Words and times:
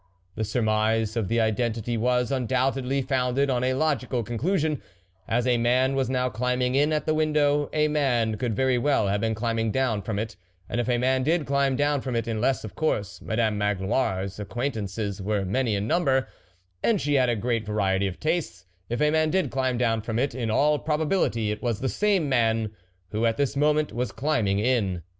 The 0.33 0.43
surmise 0.43 1.15
of 1.15 1.31
identity 1.31 1.95
was, 1.95 2.31
undoubtedly, 2.31 3.03
founded 3.03 3.51
on 3.51 3.63
a 3.63 3.75
logical 3.75 4.23
conclusion 4.23 4.81
As 5.27 5.45
a 5.45 5.59
man 5.59 5.93
was 5.93 6.09
now 6.09 6.27
climbing 6.27 6.73
in 6.73 6.91
at 6.91 7.05
the 7.05 7.13
window, 7.13 7.69
a 7.71 7.87
man 7.87 8.37
could 8.37 8.55
very 8.55 8.79
well 8.79 9.09
have 9.09 9.21
been 9.21 9.35
climbing 9.35 9.69
down 9.71 10.01
from 10.01 10.17
it; 10.17 10.35
and 10.67 10.81
if 10.81 10.89
a 10.89 10.97
man 10.97 11.21
did 11.21 11.45
climb 11.45 11.75
down 11.75 12.01
from 12.01 12.15
it 12.15 12.25
unless, 12.27 12.63
of 12.63 12.73
course, 12.73 13.21
Madam 13.21 13.59
Magloire's 13.59 14.39
acquaintances 14.39 15.21
were 15.21 15.45
many 15.45 15.75
in 15.75 15.85
number, 15.85 16.27
and 16.81 16.99
she 16.99 17.13
had 17.13 17.29
a 17.29 17.35
great 17.35 17.63
variety 17.63 18.07
of 18.07 18.19
tastes 18.19 18.65
if 18.89 19.01
a 19.01 19.11
man 19.11 19.29
did 19.29 19.51
climb 19.51 19.77
down 19.77 20.01
from 20.01 20.17
it, 20.17 20.33
in 20.33 20.49
all 20.49 20.79
pro 20.79 20.97
bability, 20.97 21.51
it 21.51 21.61
was 21.61 21.79
the 21.79 21.87
same 21.87 22.27
man 22.27 22.71
who, 23.11 23.27
at 23.27 23.37
this 23.37 23.55
moment 23.55 23.93
was 23.93 24.11
climbing 24.11 24.57
in. 24.57 25.03